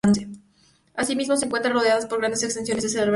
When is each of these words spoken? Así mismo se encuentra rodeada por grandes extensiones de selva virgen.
Así 0.95 1.15
mismo 1.15 1.37
se 1.37 1.45
encuentra 1.45 1.71
rodeada 1.71 2.07
por 2.07 2.17
grandes 2.17 2.41
extensiones 2.41 2.83
de 2.85 2.89
selva 2.89 3.01
virgen. 3.05 3.09